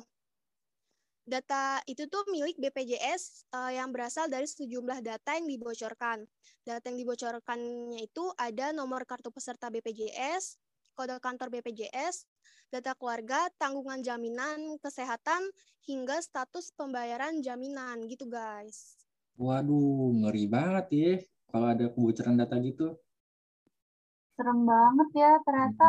Data 1.22 1.78
itu 1.86 2.10
tuh 2.10 2.26
milik 2.32 2.58
BPJS 2.58 3.52
uh, 3.52 3.68
eh, 3.68 3.84
yang 3.84 3.92
berasal 3.92 4.32
dari 4.32 4.48
sejumlah 4.48 5.04
data 5.04 5.36
yang 5.36 5.48
dibocorkan. 5.52 6.24
Data 6.64 6.86
yang 6.88 6.98
dibocorkannya 7.04 8.00
itu 8.00 8.32
ada 8.40 8.72
nomor 8.72 9.04
kartu 9.04 9.28
peserta 9.28 9.68
BPJS, 9.68 10.56
kode 10.96 11.20
kantor 11.20 11.52
BPJS, 11.52 12.26
data 12.72 12.96
keluarga, 12.96 13.52
tanggungan 13.60 14.00
jaminan 14.00 14.80
kesehatan, 14.80 15.52
hingga 15.84 16.24
status 16.24 16.72
pembayaran 16.80 17.44
jaminan 17.44 18.08
gitu 18.08 18.24
guys. 18.32 18.96
Waduh, 19.36 20.16
ngeri 20.22 20.46
banget 20.48 20.88
ya 20.92 21.16
kalau 21.52 21.68
ada 21.70 21.86
kebocoran 21.92 22.40
data 22.40 22.56
gitu. 22.64 22.98
Serem 24.40 24.64
banget 24.64 25.10
ya, 25.14 25.32
ternyata 25.44 25.88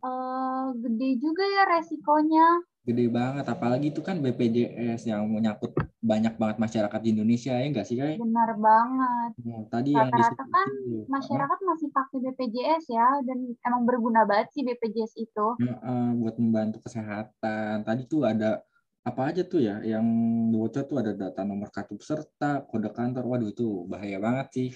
uh, 0.00 0.72
gede 0.78 1.20
juga 1.20 1.44
ya 1.44 1.62
resikonya 1.74 2.64
gede 2.84 3.08
banget 3.08 3.48
apalagi 3.48 3.88
itu 3.88 4.04
kan 4.04 4.20
BPJS 4.20 5.08
yang 5.08 5.24
menyangkut 5.24 5.72
banyak 6.04 6.36
banget 6.36 6.60
masyarakat 6.60 7.00
di 7.00 7.16
Indonesia 7.16 7.56
ya 7.56 7.64
enggak 7.64 7.88
sih 7.88 7.96
guys? 7.96 8.20
Benar 8.20 8.60
banget. 8.60 9.30
Nah, 9.40 9.64
tadi 9.72 9.96
Rata-rata 9.96 10.44
kan 10.52 10.68
itu, 10.68 11.08
masyarakat 11.08 11.58
apa? 11.64 11.68
masih 11.72 11.88
pakai 11.88 12.18
BPJS 12.28 12.84
ya 12.92 13.08
dan 13.24 13.56
emang 13.64 13.88
berguna 13.88 14.28
banget 14.28 14.52
sih 14.52 14.62
BPJS 14.68 15.16
itu. 15.16 15.46
Ya, 15.64 15.80
uh, 15.80 16.12
buat 16.20 16.36
membantu 16.36 16.84
kesehatan. 16.84 17.88
Tadi 17.88 18.04
tuh 18.04 18.28
ada 18.28 18.60
apa 19.04 19.20
aja 19.28 19.44
tuh 19.44 19.60
ya 19.60 19.84
yang 19.84 20.04
bocor 20.48 20.88
tuh 20.88 21.04
ada 21.04 21.12
data 21.12 21.44
nomor 21.44 21.68
kartu 21.68 22.00
peserta, 22.00 22.64
kode 22.64 22.88
kantor. 22.88 23.24
Waduh 23.28 23.52
itu 23.52 23.84
bahaya 23.84 24.16
banget 24.16 24.46
sih. 24.56 24.70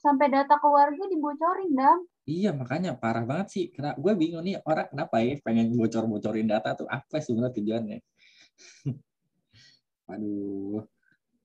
Sampai 0.00 0.28
data 0.28 0.56
keluarga 0.60 1.00
dibocorin, 1.08 1.72
Dam. 1.76 2.04
Iya 2.28 2.52
makanya 2.52 2.96
parah 3.00 3.24
banget 3.24 3.48
sih. 3.52 3.64
Karena 3.72 3.96
gue 3.96 4.12
bingung 4.16 4.44
nih 4.44 4.60
orang 4.68 4.92
kenapa 4.92 5.16
ya 5.24 5.36
pengen 5.40 5.72
bocor-bocorin 5.72 6.48
data 6.48 6.76
tuh 6.76 6.88
apa 6.88 7.24
sebenarnya 7.24 7.56
tujuannya? 7.56 7.98
Waduh. 10.08 10.84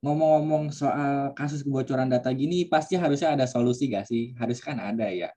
Ngomong-ngomong 0.03 0.75
soal 0.75 1.31
kasus 1.33 1.63
kebocoran 1.63 2.11
data 2.11 2.29
gini 2.35 2.67
pasti 2.67 2.99
harusnya 2.99 3.33
ada 3.33 3.47
solusi 3.47 3.87
gak 3.87 4.05
sih? 4.11 4.35
Harus 4.35 4.59
kan 4.59 4.77
ada 4.77 5.07
ya. 5.07 5.31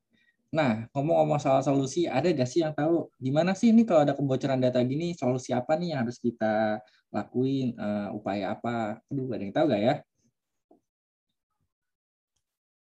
Nah, 0.48 0.88
ngomong-ngomong 0.96 1.36
soal 1.44 1.60
solusi, 1.60 2.08
ada 2.08 2.32
gak 2.32 2.48
sih 2.48 2.64
yang 2.64 2.72
tahu 2.72 3.12
gimana 3.20 3.52
sih 3.52 3.68
ini 3.68 3.84
kalau 3.84 4.08
ada 4.08 4.16
kebocoran 4.16 4.56
data 4.56 4.80
gini, 4.80 5.12
solusi 5.12 5.52
apa 5.52 5.76
nih 5.76 5.92
yang 5.92 6.08
harus 6.08 6.16
kita 6.16 6.80
lakuin, 7.12 7.76
uh, 7.76 8.16
upaya 8.16 8.56
apa? 8.56 8.96
Aduh, 9.12 9.28
ada 9.28 9.44
yang 9.44 9.52
tahu 9.52 9.66
gak 9.68 9.82
ya? 9.84 9.94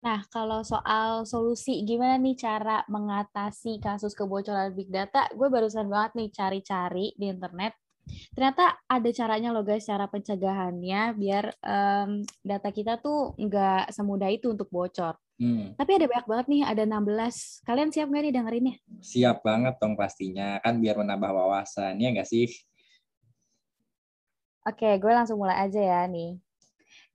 Nah, 0.05 0.21
kalau 0.29 0.61
soal 0.61 1.25
solusi 1.25 1.81
gimana 1.89 2.21
nih 2.21 2.37
cara 2.37 2.85
mengatasi 2.93 3.81
kasus 3.81 4.13
kebocoran 4.13 4.77
big 4.77 4.93
data, 4.93 5.33
gue 5.33 5.49
barusan 5.49 5.89
banget 5.89 6.13
nih 6.21 6.29
cari-cari 6.37 7.17
di 7.17 7.33
internet. 7.33 7.73
Ternyata 8.37 8.85
ada 8.85 9.09
caranya 9.17 9.49
loh 9.57 9.65
guys, 9.65 9.89
cara 9.89 10.05
pencegahannya 10.05 11.17
biar 11.17 11.45
um, 11.65 12.21
data 12.45 12.69
kita 12.69 13.01
tuh 13.01 13.33
nggak 13.41 13.89
semudah 13.97 14.29
itu 14.29 14.53
untuk 14.53 14.69
bocor. 14.69 15.17
Hmm. 15.35 15.75
Tapi 15.75 15.91
ada 15.99 16.07
banyak 16.07 16.27
banget 16.31 16.47
nih, 16.47 16.63
ada 16.63 16.83
16. 16.87 17.67
Kalian 17.67 17.91
siap 17.91 18.07
nggak 18.07 18.23
nih 18.23 18.35
dengerinnya? 18.35 18.75
Siap 19.03 19.43
banget 19.43 19.75
dong 19.83 19.99
pastinya, 19.99 20.63
kan 20.63 20.79
biar 20.79 20.95
menambah 20.95 21.31
wawasan, 21.35 21.99
ya 21.99 22.15
nggak 22.15 22.29
sih? 22.29 22.47
Oke, 24.65 24.97
gue 24.97 25.13
langsung 25.13 25.43
mulai 25.43 25.67
aja 25.67 25.83
ya 25.83 26.01
nih. 26.07 26.39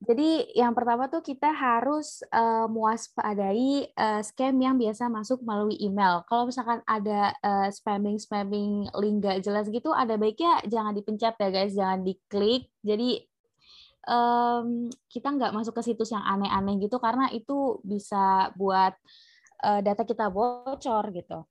Jadi 0.00 0.56
yang 0.56 0.72
pertama 0.72 1.12
tuh 1.12 1.20
kita 1.20 1.52
harus 1.52 2.24
uh, 2.32 2.64
mewaspadai 2.72 3.92
uh, 3.92 4.20
scam 4.24 4.56
yang 4.56 4.80
biasa 4.80 5.12
masuk 5.12 5.44
melalui 5.44 5.76
email. 5.76 6.24
Kalau 6.24 6.48
misalkan 6.48 6.80
ada 6.88 7.36
uh, 7.44 7.68
spamming 7.68 8.16
spamming 8.16 8.88
link 8.96 9.20
gak 9.20 9.44
jelas 9.44 9.68
gitu, 9.68 9.92
ada 9.92 10.16
baiknya 10.16 10.64
jangan 10.64 10.96
dipencet 10.96 11.36
ya 11.36 11.48
guys, 11.52 11.76
jangan 11.76 12.00
diklik. 12.00 12.72
Jadi 12.80 13.28
um, 14.06 14.88
kita 15.10 15.28
nggak 15.34 15.52
masuk 15.52 15.76
ke 15.76 15.92
situs 15.92 16.14
yang 16.14 16.22
aneh-aneh 16.24 16.80
gitu 16.80 16.96
karena 17.02 17.28
itu 17.32 17.80
bisa 17.84 18.54
buat 18.54 18.94
uh, 19.64 19.80
data 19.80 20.02
kita 20.06 20.28
bocor 20.28 21.04
gitu. 21.12 21.44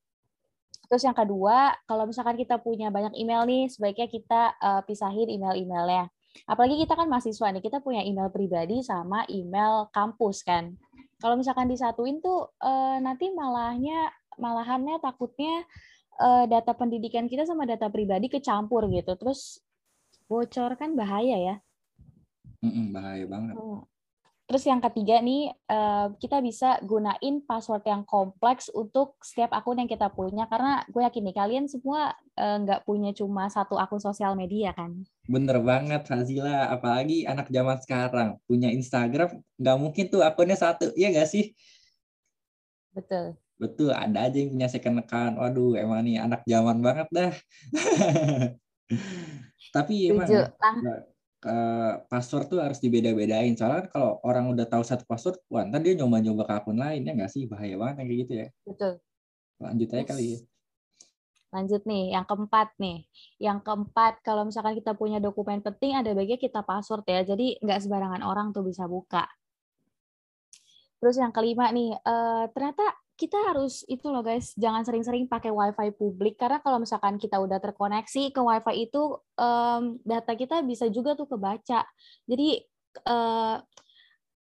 Terus 0.89 1.05
yang 1.05 1.13
kedua, 1.13 1.77
kalau 1.85 2.09
misalkan 2.09 2.33
kita 2.33 2.57
punya 2.57 2.89
banyak 2.89 3.13
email 3.13 3.45
nih, 3.45 3.69
sebaiknya 3.69 4.09
kita 4.09 4.41
uh, 4.57 4.81
pisahin 4.81 5.29
email-emailnya 5.29 6.09
apalagi 6.45 6.85
kita 6.85 6.93
kan 6.95 7.07
mahasiswa 7.09 7.47
nih, 7.49 7.63
kita 7.63 7.81
punya 7.81 8.05
email 8.05 8.29
pribadi 8.29 8.85
sama 8.85 9.25
email 9.27 9.89
kampus 9.91 10.45
kan. 10.45 10.77
Kalau 11.19 11.35
misalkan 11.35 11.67
disatuin 11.67 12.23
tuh 12.23 12.53
eh, 12.63 12.97
nanti 13.03 13.33
malahnya 13.33 14.13
malahannya 14.39 15.01
takutnya 15.03 15.65
eh, 16.21 16.45
data 16.47 16.71
pendidikan 16.77 17.27
kita 17.27 17.43
sama 17.43 17.67
data 17.67 17.91
pribadi 17.91 18.31
kecampur 18.31 18.87
gitu. 18.87 19.17
Terus 19.19 19.59
bocor 20.29 20.77
kan 20.79 20.93
bahaya 20.95 21.37
ya. 21.37 21.55
Bahaya 22.91 23.25
banget. 23.25 23.55
Hmm. 23.55 23.87
Terus 24.49 24.65
yang 24.65 24.81
ketiga 24.81 25.21
nih, 25.21 25.53
eh, 25.53 26.07
kita 26.17 26.41
bisa 26.41 26.81
gunain 26.81 27.37
password 27.45 27.85
yang 27.85 28.01
kompleks 28.01 28.73
untuk 28.73 29.13
setiap 29.21 29.53
akun 29.53 29.77
yang 29.77 29.85
kita 29.85 30.09
punya. 30.09 30.49
Karena 30.49 30.81
gue 30.89 31.05
yakin 31.05 31.29
nih, 31.29 31.35
kalian 31.37 31.65
semua 31.69 32.17
eh, 32.33 32.57
nggak 32.57 32.81
punya 32.81 33.13
cuma 33.13 33.45
satu 33.45 33.77
akun 33.77 34.01
sosial 34.01 34.33
media 34.33 34.73
kan? 34.73 35.05
Bener 35.29 35.61
banget, 35.61 36.01
Fazila. 36.09 36.65
Apalagi 36.73 37.29
anak 37.29 37.45
zaman 37.53 37.77
sekarang. 37.77 38.41
Punya 38.49 38.73
Instagram, 38.73 39.37
nggak 39.61 39.77
mungkin 39.77 40.05
tuh 40.09 40.25
akunnya 40.25 40.57
satu. 40.57 40.97
Iya 40.97 41.13
nggak 41.13 41.29
sih? 41.29 41.53
Betul. 42.97 43.37
Betul, 43.61 43.93
ada 43.93 44.25
aja 44.25 44.37
yang 44.39 44.49
punya 44.49 44.65
second 44.65 44.97
account. 45.03 45.37
Waduh, 45.37 45.77
emang 45.77 46.01
nih 46.01 46.25
anak 46.25 46.41
zaman 46.49 46.81
banget 46.81 47.05
dah. 47.13 47.33
Tapi 49.77 50.09
emang 50.09 50.25
uh, 51.45 52.03
password 52.11 52.51
tuh 52.51 52.59
harus 52.59 52.79
dibeda-bedain. 52.83 53.55
Soalnya 53.55 53.85
kan 53.85 53.87
kalau 53.93 54.11
orang 54.27 54.51
udah 54.51 54.65
tahu 54.67 54.83
satu 54.83 55.03
password, 55.07 55.39
wah 55.47 55.63
ntar 55.67 55.83
dia 55.83 55.95
nyoba-nyoba 55.95 56.43
ke 56.47 56.53
akun 56.59 56.77
lain 56.79 57.05
ya 57.07 57.11
nggak 57.15 57.31
sih 57.31 57.47
bahaya 57.47 57.75
banget 57.79 57.95
kayak 58.03 58.19
gitu 58.25 58.33
ya. 58.33 58.47
Betul. 58.67 58.93
Lanjut 59.59 59.87
aja 59.91 60.05
kali 60.07 60.25
ya. 60.35 60.39
Lanjut 61.49 61.81
nih, 61.89 62.13
yang 62.13 62.25
keempat 62.29 62.77
nih. 62.77 63.09
Yang 63.41 63.59
keempat, 63.65 64.21
kalau 64.21 64.45
misalkan 64.45 64.77
kita 64.77 64.93
punya 64.93 65.17
dokumen 65.17 65.65
penting, 65.65 65.97
ada 65.97 66.13
baiknya 66.13 66.37
kita 66.37 66.61
password 66.61 67.01
ya. 67.09 67.25
Jadi 67.25 67.57
nggak 67.57 67.79
sembarangan 67.81 68.21
orang 68.21 68.53
tuh 68.53 68.61
bisa 68.61 68.85
buka. 68.85 69.25
Terus 71.01 71.15
yang 71.17 71.33
kelima 71.33 71.73
nih, 71.73 71.95
uh, 71.95 72.45
ternyata 72.53 72.85
kita 73.19 73.35
harus 73.51 73.83
itu 73.91 74.07
loh 74.07 74.23
guys, 74.23 74.55
jangan 74.55 74.87
sering-sering 74.87 75.27
pakai 75.27 75.51
wifi 75.51 75.91
publik 75.91 76.39
karena 76.39 76.63
kalau 76.63 76.79
misalkan 76.79 77.19
kita 77.19 77.35
udah 77.35 77.59
terkoneksi 77.59 78.31
ke 78.31 78.39
wifi 78.39 78.87
itu 78.87 79.19
um, 79.35 79.99
data 80.07 80.39
kita 80.39 80.63
bisa 80.63 80.87
juga 80.87 81.19
tuh 81.19 81.27
kebaca. 81.27 81.83
Jadi 82.23 82.63
uh, 83.03 83.59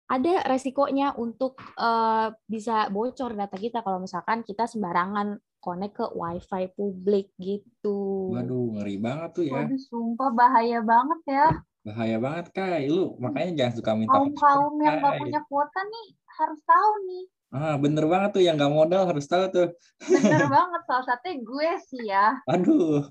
ada 0.09 0.35
resikonya 0.45 1.17
untuk 1.17 1.57
uh, 1.81 2.29
bisa 2.45 2.93
bocor 2.93 3.33
data 3.33 3.57
kita 3.57 3.81
kalau 3.81 4.05
misalkan 4.05 4.45
kita 4.45 4.69
sembarangan 4.69 5.41
connect 5.65 5.97
ke 5.97 6.07
wifi 6.13 6.69
publik 6.77 7.33
gitu. 7.41 8.37
Waduh, 8.37 8.77
ngeri 8.77 8.97
banget 9.01 9.31
tuh 9.33 9.45
ya. 9.49 9.65
Waduh, 9.65 9.81
sumpah 9.81 10.31
bahaya 10.37 10.85
banget 10.85 11.21
ya. 11.25 11.49
Bahaya 11.89 12.17
banget, 12.21 12.47
Kai. 12.53 12.85
Lu 12.93 13.17
makanya 13.17 13.65
jangan 13.65 13.75
suka 13.81 13.93
minta 13.97 14.13
Kaum-kaum 14.13 14.77
yang 14.85 15.01
gak 15.01 15.17
punya 15.17 15.41
kuota 15.49 15.81
nih 15.89 16.07
harus 16.37 16.61
tahu 16.63 16.93
nih 17.09 17.25
Ah, 17.49 17.81
bener 17.81 18.05
banget 18.05 18.31
tuh 18.37 18.43
yang 18.45 18.61
nggak 18.61 18.73
modal 18.73 19.09
harus 19.09 19.25
tahu 19.25 19.49
tuh. 19.49 19.69
Bener 20.05 20.45
banget, 20.53 20.83
salah 20.85 21.05
satunya 21.09 21.41
gue 21.41 21.71
sih 21.89 22.03
ya. 22.05 22.37
Aduh. 22.45 23.09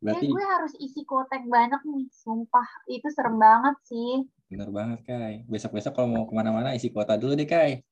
Berarti... 0.00 0.24
Ya, 0.28 0.32
gue 0.32 0.44
harus 0.44 0.72
isi 0.80 1.04
kotek 1.04 1.44
banyak 1.44 1.80
nih, 1.84 2.08
sumpah. 2.16 2.64
Itu 2.88 3.12
serem 3.12 3.36
banget 3.36 3.76
sih. 3.84 4.24
Bener 4.48 4.72
banget, 4.72 5.04
Kai. 5.04 5.44
Besok-besok 5.52 5.92
kalau 5.92 6.08
mau 6.08 6.24
ke 6.24 6.32
mana-mana 6.32 6.72
isi 6.72 6.88
kuota 6.88 7.20
dulu 7.20 7.36
deh, 7.36 7.44
Kai. 7.44 7.84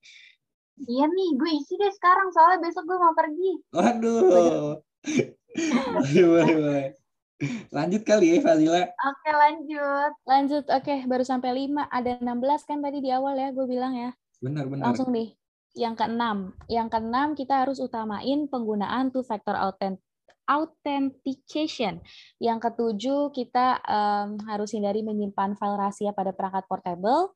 Iya 0.81 1.05
nih, 1.07 1.31
gue 1.37 1.51
isi 1.61 1.77
deh 1.77 1.93
sekarang 1.93 2.33
soalnya 2.33 2.65
besok 2.65 2.89
gue 2.89 2.99
mau 2.99 3.13
pergi. 3.13 3.53
Waduh. 3.77 4.81
boleh, 5.93 6.25
boleh, 6.25 6.55
boleh. 6.57 6.89
Lanjut 7.69 8.03
kali 8.09 8.33
ya, 8.33 8.39
Fazila. 8.41 8.83
Oke, 8.89 9.31
lanjut. 9.31 10.13
Lanjut, 10.25 10.65
oke, 10.73 10.95
baru 11.05 11.25
sampai 11.27 11.69
5. 11.69 11.85
Ada 11.93 12.23
16 12.25 12.65
kan 12.65 12.79
tadi 12.81 12.99
di 13.05 13.11
awal 13.13 13.37
ya, 13.37 13.53
gue 13.53 13.67
bilang 13.69 13.93
ya. 13.93 14.11
Benar, 14.45 14.69
benar. 14.69 14.85
Langsung 14.93 15.09
nih, 15.09 15.33
yang 15.73 15.97
keenam. 15.97 16.53
Yang 16.69 16.89
keenam 16.93 17.29
kita 17.33 17.65
harus 17.65 17.81
utamain 17.81 18.45
penggunaan 18.53 19.09
two-factor 19.09 19.57
authentic 19.57 20.05
authentication. 20.45 22.05
Yang 22.37 22.59
ketujuh, 22.71 23.33
kita 23.33 23.81
um, 23.85 24.37
harus 24.45 24.77
hindari 24.77 25.01
menyimpan 25.01 25.57
file 25.57 25.77
rahasia 25.81 26.13
pada 26.13 26.37
perangkat 26.37 26.69
portable. 26.69 27.33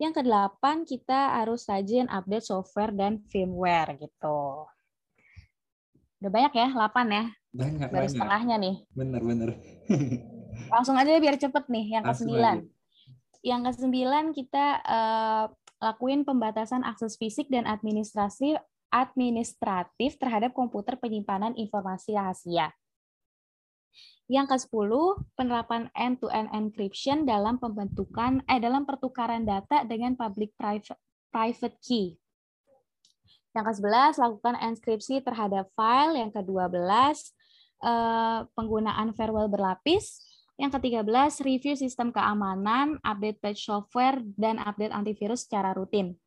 Yang 0.00 0.22
kedelapan, 0.22 0.82
kita 0.82 1.38
harus 1.38 1.68
rajin 1.70 2.10
update 2.10 2.46
software 2.46 2.90
dan 2.90 3.22
firmware 3.30 3.94
gitu. 4.00 4.66
Udah 6.18 6.30
banyak 6.34 6.52
ya, 6.58 6.68
8 6.74 7.14
ya. 7.14 7.24
Banyak, 7.54 7.88
Baru 7.94 8.06
banyak. 8.06 8.12
setengahnya 8.12 8.56
nih. 8.58 8.76
Benar, 8.90 9.22
benar. 9.22 9.50
Langsung 10.74 10.98
aja 10.98 11.14
biar 11.14 11.38
cepet 11.38 11.64
nih, 11.70 11.86
yang 11.94 12.04
Langsung 12.04 12.26
ke-9. 12.26 12.42
aja. 12.42 12.52
Yang 13.38 13.60
ke-9 13.70 13.94
kita 14.34 14.66
eh, 14.82 15.44
lakuin 15.78 16.26
pembatasan 16.26 16.82
akses 16.82 17.14
fisik 17.18 17.46
dan 17.50 17.66
administrasi 17.66 18.58
administratif 18.88 20.16
terhadap 20.16 20.56
komputer 20.56 20.96
penyimpanan 20.96 21.52
informasi 21.54 22.16
rahasia. 22.16 22.72
Yang 24.28 24.56
ke-10, 24.68 24.92
penerapan 25.40 25.88
end-to-end 25.96 26.52
encryption 26.52 27.24
dalam 27.24 27.56
pembentukan 27.56 28.44
eh 28.44 28.60
dalam 28.60 28.84
pertukaran 28.84 29.48
data 29.48 29.88
dengan 29.88 30.12
public 30.20 30.52
private 30.60 30.92
private 31.32 31.76
key. 31.80 32.20
Yang 33.56 33.64
ke-11, 33.72 34.20
lakukan 34.20 34.54
enkripsi 34.60 35.24
terhadap 35.24 35.72
file. 35.72 36.20
Yang 36.20 36.44
ke-12, 36.44 36.84
eh, 37.88 38.38
penggunaan 38.52 39.16
firewall 39.16 39.48
berlapis. 39.48 40.27
Yang 40.58 40.70
ke-13, 40.74 41.46
review 41.46 41.74
sistem 41.78 42.10
keamanan, 42.10 42.98
update 43.06 43.38
patch 43.38 43.62
software, 43.62 44.18
dan 44.34 44.58
update 44.58 44.90
antivirus 44.90 45.46
secara 45.46 45.70
rutin. 45.70 46.18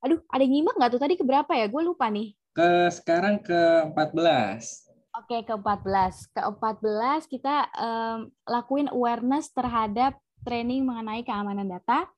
Aduh, 0.00 0.24
ada 0.32 0.40
yang 0.40 0.64
nyimak 0.64 0.80
nggak 0.80 0.90
tuh 0.96 1.02
tadi 1.04 1.14
keberapa 1.20 1.52
ya? 1.52 1.68
Gue 1.68 1.84
lupa 1.84 2.08
nih. 2.08 2.32
Ke 2.56 2.88
sekarang 2.88 3.44
ke 3.44 3.92
14. 3.92 4.88
Oke, 5.16 5.44
ke-14. 5.44 6.14
Ke-14 6.32 7.20
kita 7.28 7.68
em, 7.76 8.32
lakuin 8.48 8.88
awareness 8.88 9.52
terhadap 9.52 10.16
training 10.44 10.84
mengenai 10.88 11.20
keamanan 11.20 11.68
data. 11.68 12.08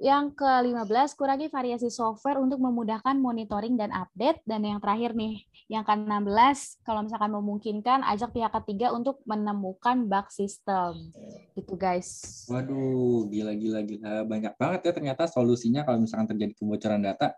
Yang 0.00 0.32
ke-15, 0.32 1.12
kurangi 1.12 1.52
variasi 1.52 1.92
software 1.92 2.40
untuk 2.40 2.56
memudahkan 2.56 3.20
monitoring 3.20 3.76
dan 3.76 3.92
update. 3.92 4.40
Dan 4.48 4.64
yang 4.64 4.80
terakhir 4.80 5.12
nih, 5.12 5.44
yang 5.68 5.84
ke-16, 5.84 6.80
kalau 6.88 7.04
misalkan 7.04 7.28
memungkinkan, 7.36 8.00
ajak 8.08 8.32
pihak 8.32 8.48
ketiga 8.64 8.96
untuk 8.96 9.20
menemukan 9.28 10.08
bug 10.08 10.32
system. 10.32 11.12
Gitu 11.52 11.76
guys. 11.76 12.48
Waduh, 12.48 13.28
gila, 13.28 13.52
gila, 13.52 13.80
gila. 13.84 14.24
Banyak 14.24 14.56
banget 14.56 14.80
ya 14.88 14.92
ternyata 14.96 15.28
solusinya 15.28 15.84
kalau 15.84 16.00
misalkan 16.00 16.32
terjadi 16.32 16.56
kebocoran 16.56 17.04
data. 17.04 17.36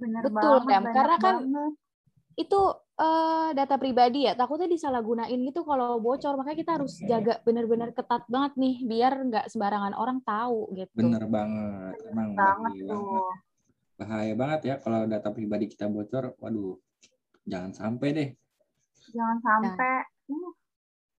Bener 0.00 0.24
Betul, 0.24 0.64
banget. 0.64 0.80
Dam. 0.80 0.84
Karena 0.96 1.16
kan 1.20 1.36
banget. 1.44 1.72
itu 2.40 2.60
eh, 2.94 3.48
data 3.54 3.74
pribadi 3.78 4.26
ya 4.26 4.38
takutnya 4.38 4.70
disalahgunain 4.70 5.40
gitu 5.48 5.66
kalau 5.66 5.98
bocor 5.98 6.38
makanya 6.38 6.58
kita 6.62 6.72
harus 6.78 6.94
jaga 7.02 7.42
bener-bener 7.42 7.90
ketat 7.90 8.22
banget 8.30 8.52
nih 8.54 8.74
biar 8.86 9.12
nggak 9.28 9.46
sembarangan 9.50 9.94
orang 9.98 10.18
tahu 10.22 10.70
gitu 10.78 10.94
Bener 10.94 11.24
banget. 11.26 11.94
Emang 12.10 12.30
banget 12.38 12.72
bahaya 12.74 12.84
banget. 12.86 12.90
tuh. 12.90 13.32
Bahaya 13.94 14.32
banget 14.34 14.60
ya 14.66 14.74
kalau 14.82 15.00
data 15.06 15.28
pribadi 15.30 15.66
kita 15.70 15.86
bocor. 15.90 16.34
Waduh, 16.38 16.78
jangan 17.46 17.72
sampai 17.74 18.08
deh. 18.14 18.28
Jangan 19.14 19.38
sampai. 19.42 19.94
Uh, 20.30 20.52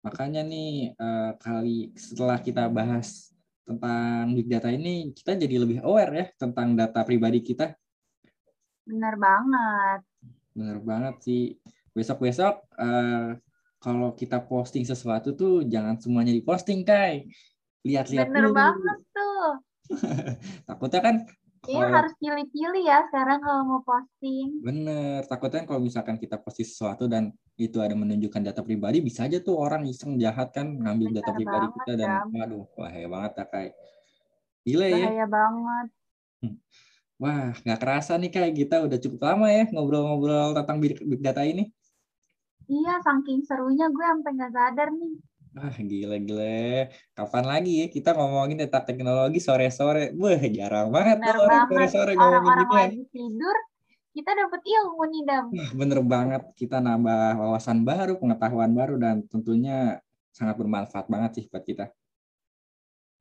Makanya 0.05 0.45
nih 0.45 0.93
eh, 0.93 1.33
kali 1.41 1.89
setelah 1.97 2.37
kita 2.37 2.69
bahas 2.69 3.33
tentang 3.65 4.37
big 4.37 4.45
data 4.53 4.69
ini, 4.69 5.09
kita 5.17 5.33
jadi 5.33 5.57
lebih 5.57 5.81
aware 5.81 6.13
ya 6.13 6.27
tentang 6.37 6.77
data 6.77 7.01
pribadi 7.03 7.41
kita. 7.41 7.73
bener 8.85 9.17
banget. 9.17 10.01
Bener 10.55 10.79
banget 10.81 11.15
sih. 11.21 11.59
Besok-besok 11.93 12.55
eh, 12.79 13.29
kalau 13.79 14.15
kita 14.15 14.41
posting 14.41 14.83
sesuatu 14.83 15.35
tuh 15.35 15.67
jangan 15.67 15.99
semuanya 15.99 16.33
diposting, 16.33 16.83
Kai. 16.83 17.29
Lihat-lihat 17.85 18.31
Bener 18.31 18.49
dulu. 18.49 18.57
banget 18.57 18.99
tuh. 19.13 19.49
Takutnya 20.69 21.03
kan 21.03 21.17
Iya 21.65 21.81
kalau- 21.81 21.97
harus 21.97 22.13
pilih-pilih 22.21 22.83
ya 22.85 23.09
sekarang 23.09 23.41
kalau 23.41 23.63
mau 23.65 23.81
posting. 23.81 24.61
bener. 24.61 25.25
Takutnya 25.25 25.65
kalau 25.65 25.81
misalkan 25.81 26.21
kita 26.21 26.37
posting 26.37 26.69
sesuatu 26.69 27.09
dan 27.09 27.33
itu 27.57 27.81
ada 27.81 27.97
menunjukkan 27.97 28.53
data 28.53 28.61
pribadi, 28.61 29.01
bisa 29.01 29.25
aja 29.25 29.41
tuh 29.41 29.57
orang 29.57 29.89
iseng 29.89 30.21
jahat 30.21 30.53
kan 30.53 30.69
ngambil 30.69 31.17
data 31.17 31.33
Bener 31.33 31.39
pribadi 31.41 31.65
banget, 31.65 31.77
kita 31.81 31.93
dan 31.97 32.09
Dam. 32.21 32.29
waduh, 32.37 32.65
bahaya 32.77 33.09
banget 33.09 33.33
ya, 33.33 33.45
Kai. 33.49 33.69
Gila 34.61 34.87
ya. 34.87 34.97
Bahaya 35.09 35.27
banget. 35.27 35.87
Wah, 37.23 37.55
nggak 37.63 37.79
kerasa 37.79 38.19
nih 38.19 38.31
kayak 38.35 38.53
kita 38.59 38.77
udah 38.83 38.99
cukup 38.99 39.21
lama 39.23 39.47
ya 39.47 39.65
ngobrol-ngobrol 39.71 40.51
tentang 40.59 40.77
big 40.83 41.23
data 41.23 41.47
ini. 41.47 41.71
Iya, 42.67 42.99
saking 43.05 43.45
serunya 43.45 43.87
gue 43.93 44.05
sampai 44.05 44.31
nggak 44.35 44.53
sadar 44.57 44.89
nih. 44.91 45.15
Wah, 45.55 45.77
gila-gila. 45.79 46.91
Kapan 47.15 47.45
lagi 47.47 47.73
ya 47.79 47.87
kita 47.87 48.11
ngomongin 48.19 48.59
tentang 48.67 48.83
teknologi 48.83 49.39
sore-sore? 49.39 50.11
Wah, 50.19 50.43
jarang 50.51 50.91
banget 50.91 51.23
Bener 51.23 51.35
tuh 51.39 51.43
orang 51.47 51.63
sore-sore 51.71 52.13
ngomongin 52.19 52.35
Orang-orang 52.35 52.59
gituan. 52.67 52.89
lagi 52.91 53.03
tidur, 53.15 53.57
kita 54.11 54.31
dapet 54.35 54.61
ilmu 54.67 55.03
nih, 55.15 55.23
Dam. 55.23 55.45
Wah, 55.55 55.71
bener 55.79 55.99
banget. 56.03 56.43
Kita 56.59 56.77
nambah 56.83 57.39
wawasan 57.39 57.79
baru, 57.87 58.19
pengetahuan 58.19 58.73
baru, 58.75 58.95
dan 58.99 59.23
tentunya 59.31 60.03
sangat 60.35 60.59
bermanfaat 60.59 61.07
banget 61.07 61.31
sih 61.39 61.45
buat 61.47 61.63
kita. 61.63 61.95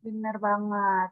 Bener 0.01 0.35
banget. 0.41 1.09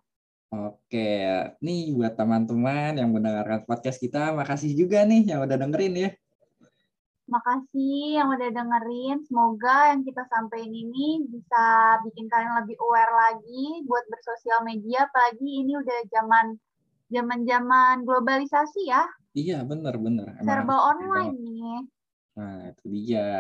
Oke, 0.51 1.31
nih 1.63 1.95
buat 1.95 2.19
teman-teman 2.19 2.99
yang 2.99 3.09
mendengarkan 3.15 3.63
podcast 3.63 4.03
kita, 4.03 4.35
makasih 4.35 4.75
juga 4.75 5.07
nih 5.07 5.31
yang 5.31 5.47
udah 5.47 5.55
dengerin 5.55 5.95
ya. 5.95 6.09
Makasih 7.31 8.19
yang 8.19 8.27
udah 8.35 8.51
dengerin. 8.51 9.23
Semoga 9.23 9.95
yang 9.95 10.03
kita 10.03 10.27
sampaikan 10.27 10.67
ini 10.67 11.23
bisa 11.31 11.95
bikin 12.03 12.27
kalian 12.27 12.67
lebih 12.67 12.75
aware 12.83 13.15
lagi 13.15 13.87
buat 13.87 14.03
bersosial 14.11 14.67
media. 14.67 15.07
Apalagi 15.07 15.63
ini 15.63 15.79
udah 15.79 15.99
zaman 16.11 16.59
zaman-zaman 17.07 18.03
globalisasi 18.03 18.91
ya, 18.91 19.07
Iya, 19.31 19.63
bener-bener. 19.63 20.35
Emang 20.43 20.47
serba 20.47 20.75
online 20.91 21.35
nih. 21.39 21.79
Nah, 22.35 22.59
itu 22.75 22.85
dia. 22.91 23.31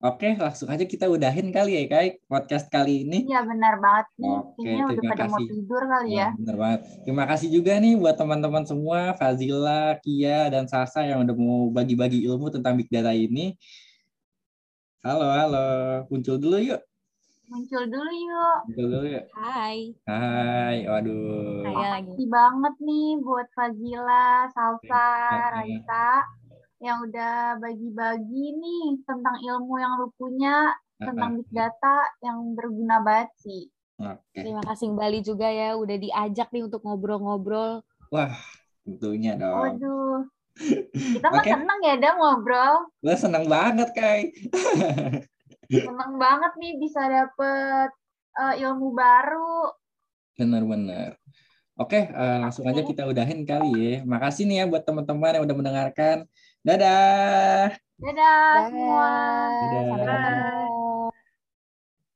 Oke, 0.00 0.32
langsung 0.32 0.72
aja 0.72 0.80
kita 0.88 1.12
udahin 1.12 1.52
kali 1.52 1.76
ya, 1.76 1.84
Kai, 1.84 2.16
podcast 2.24 2.72
kali 2.72 3.04
ini. 3.04 3.28
Iya 3.28 3.44
benar 3.44 3.76
banget 3.84 4.08
nih. 4.16 4.32
Oke, 4.32 4.60
Kayaknya 4.64 4.84
udah 4.88 4.96
terima 4.96 5.12
pada 5.12 5.24
mau 5.28 5.36
kasih. 5.36 5.48
tidur 5.52 5.82
kali 5.84 6.10
ya. 6.16 6.24
Wah, 6.24 6.30
bener 6.40 6.56
banget. 6.56 6.80
Terima 7.04 7.24
kasih 7.28 7.48
juga 7.52 7.72
nih 7.76 7.94
buat 8.00 8.16
teman-teman 8.16 8.64
semua, 8.64 9.12
Fazila, 9.20 10.00
Kia, 10.00 10.48
dan 10.48 10.64
Sasa 10.64 11.04
yang 11.04 11.20
udah 11.20 11.36
mau 11.36 11.68
bagi-bagi 11.68 12.24
ilmu 12.24 12.48
tentang 12.48 12.80
Big 12.80 12.88
Data 12.88 13.12
ini. 13.12 13.60
Halo, 15.04 15.28
halo. 15.28 15.68
Muncul 16.08 16.40
dulu 16.40 16.56
yuk. 16.56 16.80
Muncul 17.52 17.84
dulu 17.84 18.08
yuk. 18.08 18.58
Muncul 18.72 18.86
dulu 18.88 19.06
yuk. 19.10 19.24
hai 19.36 19.92
Hai, 20.08 20.86
waduh. 20.88 21.60
saya 21.60 22.00
lagi 22.00 22.08
Makasih 22.08 22.28
banget 22.32 22.74
nih 22.80 23.08
buat 23.20 23.48
Fazila, 23.52 24.48
Salsa. 24.48 25.08
Raisa 25.60 26.09
yang 26.80 27.04
udah 27.04 27.60
bagi-bagi 27.60 28.44
nih 28.56 28.86
tentang 29.04 29.36
ilmu 29.40 29.74
yang 29.76 30.00
lu 30.00 30.08
punya 30.16 30.72
tentang 30.96 31.40
big 31.40 31.48
data 31.52 31.96
yang 32.24 32.56
berguna 32.56 33.04
banget 33.04 33.30
sih. 33.40 33.62
Oke, 34.00 34.40
terima 34.40 34.64
kasih 34.64 34.96
Bali 34.96 35.20
juga 35.20 35.52
ya 35.52 35.76
udah 35.76 35.96
diajak 36.00 36.48
nih 36.52 36.64
untuk 36.64 36.80
ngobrol-ngobrol 36.80 37.84
tentunya 38.84 39.38
dong. 39.38 39.78
Waduh. 39.78 40.18
Kita 41.16 41.26
mah 41.30 41.40
Oke. 41.40 41.50
seneng 41.54 41.78
ya 41.86 41.94
Dam 41.96 42.14
ngobrol. 42.18 42.74
Gue 43.00 43.16
seneng 43.16 43.44
banget, 43.46 43.88
Kai. 43.94 44.28
Seneng 45.70 46.18
banget 46.18 46.52
nih 46.58 46.82
bisa 46.82 46.98
dapet 47.06 47.90
eh, 48.34 48.54
ilmu 48.66 48.90
baru. 48.90 49.70
Bener-bener. 50.34 51.14
Oke, 51.78 52.10
eh, 52.10 52.38
langsung 52.42 52.66
aja 52.66 52.82
kita 52.82 53.06
udahin 53.06 53.46
kali 53.46 53.72
ya. 53.78 53.94
Makasih 54.02 54.50
nih 54.50 54.56
ya 54.60 54.64
buat 54.66 54.82
teman-teman 54.82 55.38
yang 55.38 55.44
udah 55.46 55.56
mendengarkan. 55.56 56.26
Dadah. 56.66 57.72
Dadah, 58.00 58.68
semua. 58.68 59.08
Dadah. 59.60 59.82
sampai 59.88 60.08
Dadah. 60.08 60.16
ketemu 60.16 60.79